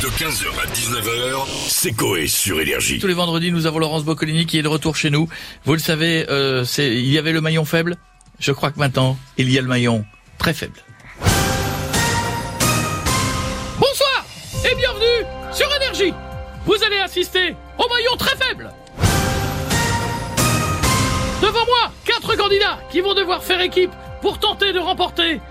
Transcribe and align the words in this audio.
De 0.00 0.06
15h 0.06 0.46
à 0.58 0.66
19h, 0.72 1.46
c'est 1.68 1.92
Coé 1.92 2.26
sur 2.26 2.58
Énergie. 2.58 2.98
Tous 2.98 3.06
les 3.06 3.12
vendredis, 3.12 3.52
nous 3.52 3.66
avons 3.66 3.78
Laurence 3.78 4.02
Boccolini 4.02 4.46
qui 4.46 4.58
est 4.58 4.62
de 4.62 4.68
retour 4.68 4.96
chez 4.96 5.10
nous. 5.10 5.28
Vous 5.66 5.74
le 5.74 5.78
savez, 5.78 6.24
euh, 6.30 6.64
il 6.78 7.10
y 7.10 7.18
avait 7.18 7.32
le 7.32 7.42
maillon 7.42 7.66
faible. 7.66 7.98
Je 8.38 8.50
crois 8.52 8.70
que 8.70 8.78
maintenant, 8.78 9.18
il 9.36 9.50
y 9.50 9.58
a 9.58 9.60
le 9.60 9.68
maillon 9.68 10.06
très 10.38 10.54
faible. 10.54 10.80
Bonsoir 13.78 14.24
et 14.64 14.74
bienvenue 14.74 15.26
sur 15.52 15.68
Énergie. 15.76 16.14
Vous 16.64 16.82
allez 16.82 17.00
assister 17.00 17.54
au 17.76 17.86
maillon 17.86 18.16
très 18.18 18.36
faible. 18.36 18.70
Devant 21.42 21.66
moi, 21.66 21.92
quatre 22.06 22.36
candidats 22.36 22.80
qui 22.90 23.02
vont 23.02 23.12
devoir 23.12 23.44
faire 23.44 23.60
équipe 23.60 23.92
pour 24.22 24.38
tenter 24.38 24.72
de 24.72 24.78
remporter 24.78 25.32
0 25.32 25.40
euros. 25.40 25.49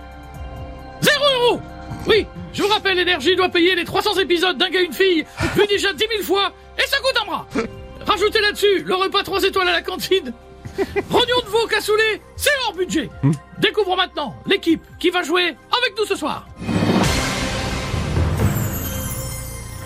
Oui, 2.07 2.25
je 2.53 2.63
vous 2.63 2.69
rappelle, 2.69 2.97
Énergie 2.99 3.35
doit 3.35 3.49
payer 3.49 3.75
les 3.75 3.85
300 3.85 4.19
épisodes 4.19 4.57
d'un 4.57 4.69
gars 4.69 4.81
et 4.81 4.85
une 4.85 4.93
fille, 4.93 5.25
vu 5.55 5.67
déjà 5.69 5.93
10 5.93 5.99
000 5.99 6.23
fois, 6.23 6.52
et 6.77 6.88
ça 6.88 6.97
coûte 6.97 7.16
un 7.21 7.25
bras. 7.25 7.47
Rajoutez 8.05 8.41
là-dessus 8.41 8.84
le 8.84 8.95
repas 8.95 9.23
3 9.23 9.43
étoiles 9.43 9.67
à 9.70 9.73
la 9.73 9.81
cantine. 9.81 10.33
Rognon 11.09 11.41
de 11.45 11.49
veau 11.49 11.67
cassoulet, 11.67 12.21
c'est 12.35 12.49
hors 12.66 12.73
budget. 12.73 13.09
Découvrons 13.59 13.95
maintenant 13.95 14.35
l'équipe 14.45 14.81
qui 14.99 15.09
va 15.09 15.23
jouer 15.23 15.44
avec 15.44 15.97
nous 15.97 16.05
ce 16.05 16.16
soir. 16.16 16.47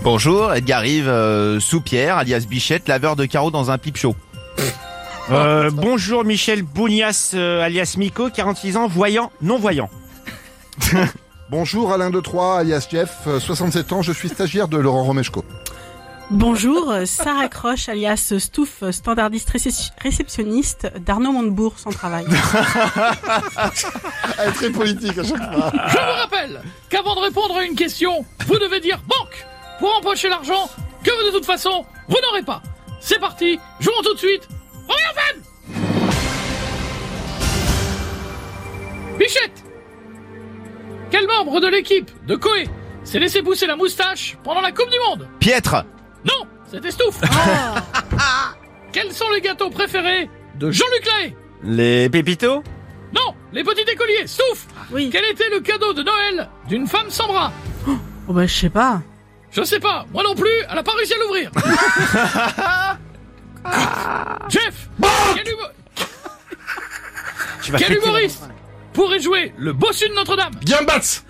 Bonjour, 0.03 0.53
Edgar 0.53 0.85
Yves 0.85 1.07
euh, 1.07 1.59
Soupière, 1.61 2.17
alias 2.17 2.45
Bichette, 2.47 2.89
laveur 2.89 3.15
de 3.15 3.25
carreaux 3.25 3.51
dans 3.51 3.71
un 3.71 3.77
pipe 3.77 3.97
show. 3.97 4.15
Euh, 5.31 5.71
bonjour 5.71 6.25
Michel 6.25 6.63
Bounias 6.63 7.31
euh, 7.33 7.63
alias 7.63 7.95
Miko, 7.97 8.29
46 8.29 8.75
ans, 8.75 8.87
voyant, 8.87 9.31
non-voyant. 9.41 9.89
Bonjour 11.49 11.91
Alain 11.93 12.09
de 12.09 12.19
Troyes, 12.19 12.57
alias 12.57 12.87
Jeff, 12.89 13.19
euh, 13.27 13.39
67 13.39 13.93
ans, 13.93 14.01
je 14.01 14.11
suis 14.11 14.27
stagiaire 14.29 14.67
de 14.67 14.77
Laurent 14.77 15.03
Romeshko. 15.03 15.45
Bonjour, 16.31 16.89
euh, 16.89 17.05
Sarah 17.05 17.47
Croche, 17.49 17.89
alias 17.89 18.33
Stouff, 18.39 18.81
euh, 18.81 18.91
standardiste 18.91 19.51
récep- 19.51 19.91
réceptionniste 20.01 20.91
d'Arnaud 21.05 21.31
Montebourg, 21.33 21.77
sans 21.77 21.91
travail. 21.91 22.25
Elle 24.39 24.49
est 24.49 24.53
très 24.53 24.69
politique 24.71 25.17
à 25.17 25.23
chaque 25.23 25.53
fois. 25.53 25.71
Je 25.89 25.97
vous 25.97 26.13
rappelle 26.21 26.61
qu'avant 26.89 27.15
de 27.15 27.19
répondre 27.21 27.55
à 27.57 27.63
une 27.63 27.75
question, 27.75 28.25
vous 28.47 28.57
devez 28.57 28.79
dire 28.79 28.99
banque 29.07 29.45
pour 29.79 29.93
empocher 29.97 30.29
l'argent 30.29 30.69
que 31.03 31.11
vous, 31.11 31.27
de 31.27 31.31
toute 31.35 31.45
façon, 31.45 31.85
vous 32.07 32.17
n'aurez 32.29 32.43
pas. 32.43 32.61
C'est 33.01 33.19
parti, 33.19 33.59
jouons 33.81 33.91
tout 34.03 34.13
de 34.13 34.19
suite. 34.19 34.47
Rien 34.87 35.13
fan 35.13 35.41
Bichette 39.19 39.63
Quel 41.13 41.27
membre 41.27 41.59
de 41.59 41.67
l'équipe 41.67 42.09
de 42.25 42.35
Coé 42.35 42.67
s'est 43.03 43.19
laissé 43.19 43.43
pousser 43.43 43.67
la 43.67 43.75
moustache 43.75 44.35
pendant 44.43 44.61
la 44.61 44.71
Coupe 44.71 44.89
du 44.89 44.97
Monde 45.07 45.27
Piètre 45.39 45.85
Non, 46.25 46.47
c'était 46.65 46.89
Stouff. 46.89 47.21
Quels 48.91 49.11
sont 49.11 49.29
les 49.31 49.41
gâteaux 49.41 49.69
préférés 49.69 50.27
de 50.55 50.71
Jean-Luc 50.71 51.05
Lahaye 51.05 51.35
Les 51.65 52.09
pépitos 52.09 52.63
Non, 53.15 53.35
les 53.51 53.63
petits 53.63 53.87
écoliers, 53.91 54.25
Stouff 54.25 54.65
Oui. 54.91 55.11
Quel 55.11 55.23
était 55.25 55.51
le 55.51 55.59
cadeau 55.59 55.93
de 55.93 56.01
Noël 56.01 56.49
d'une 56.67 56.87
femme 56.87 57.11
sans 57.11 57.27
bras 57.27 57.51
Oh 58.27 58.33
bah 58.33 58.47
je 58.47 58.53
sais 58.55 58.69
pas. 58.71 59.03
Je 59.51 59.61
sais 59.63 59.79
pas, 59.79 60.07
moi 60.11 60.23
non 60.23 60.33
plus, 60.33 60.49
elle 60.67 60.77
a 60.79 60.81
pas 60.81 60.93
réussi 60.93 61.13
à 61.13 61.17
l'ouvrir. 61.19 61.51
Jeff, 64.49 64.89
quel, 65.35 65.45
humo- 65.45 65.69
Tu 67.61 67.71
vas 67.71 67.77
quel 67.77 67.97
humoriste 67.97 68.49
pourrait 68.93 69.19
jouer 69.19 69.53
le 69.57 69.73
bossu 69.73 70.07
de 70.09 70.13
Notre-Dame 70.13 70.53
Gambats 70.65 71.23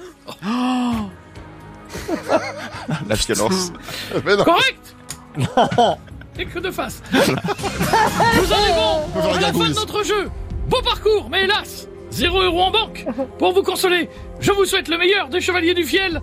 La 3.07 3.15
violence. 3.15 3.71
Mais 4.25 4.35
non, 4.35 4.43
Correct 4.43 4.95
Et 6.39 6.45
que 6.45 6.59
de 6.59 6.71
face. 6.71 7.01
Nous 7.13 8.53
arrivons 8.53 9.33
à 9.35 9.39
la 9.39 9.53
fin 9.53 9.69
de 9.69 9.75
notre 9.75 10.03
jeu. 10.03 10.29
Beau 10.67 10.81
parcours, 10.81 11.29
mais 11.29 11.43
hélas, 11.43 11.87
zéro 12.09 12.41
euro 12.41 12.61
en 12.61 12.71
banque. 12.71 13.05
Pour 13.37 13.53
vous 13.53 13.61
consoler, 13.61 14.09
je 14.39 14.51
vous 14.51 14.65
souhaite 14.65 14.87
le 14.87 14.97
meilleur 14.97 15.29
des 15.29 15.41
chevaliers 15.41 15.75
du 15.75 15.83
fiel. 15.83 16.21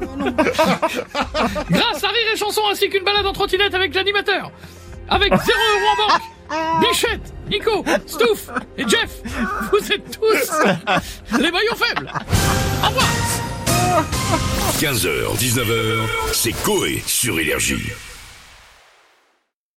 Grâce 0.00 2.04
à 2.04 2.08
Rire 2.08 2.28
et 2.34 2.36
Chanson 2.36 2.60
ainsi 2.70 2.90
qu'une 2.90 3.04
balade 3.04 3.24
en 3.26 3.32
trottinette 3.32 3.74
avec 3.74 3.94
l'animateur. 3.94 4.50
Avec 5.08 5.30
zéro 5.30 5.60
euro 5.78 5.86
en 5.92 6.08
banque. 6.08 6.22
Bichette, 6.90 7.32
Nico, 7.50 7.84
Stouff 8.06 8.48
et 8.76 8.82
Jeff, 8.88 9.20
vous 9.70 9.92
êtes 9.92 10.18
tous 10.18 11.36
les 11.38 11.50
maillons 11.50 11.76
faibles. 11.76 12.10
Au 12.82 12.88
revoir 12.88 13.08
15h, 14.78 15.36
19h, 15.38 16.06
c'est 16.32 16.52
Coé 16.62 17.02
sur 17.06 17.38
Énergie. 17.40 17.92